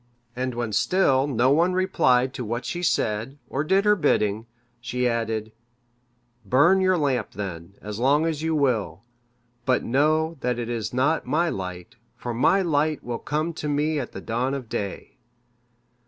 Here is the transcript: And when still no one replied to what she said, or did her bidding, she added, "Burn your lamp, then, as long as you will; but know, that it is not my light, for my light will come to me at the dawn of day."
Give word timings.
And 0.35 0.55
when 0.55 0.73
still 0.73 1.27
no 1.27 1.51
one 1.51 1.73
replied 1.73 2.33
to 2.33 2.43
what 2.43 2.65
she 2.65 2.81
said, 2.81 3.37
or 3.47 3.63
did 3.63 3.85
her 3.85 3.95
bidding, 3.95 4.47
she 4.79 5.07
added, 5.07 5.51
"Burn 6.43 6.81
your 6.81 6.97
lamp, 6.97 7.33
then, 7.33 7.75
as 7.83 7.99
long 7.99 8.25
as 8.25 8.41
you 8.41 8.55
will; 8.55 9.03
but 9.63 9.83
know, 9.83 10.37
that 10.41 10.57
it 10.57 10.69
is 10.69 10.91
not 10.91 11.27
my 11.27 11.49
light, 11.49 11.97
for 12.17 12.33
my 12.33 12.63
light 12.63 13.03
will 13.03 13.19
come 13.19 13.53
to 13.53 13.69
me 13.69 13.99
at 13.99 14.11
the 14.11 14.21
dawn 14.21 14.55
of 14.55 14.69
day." 14.69 15.17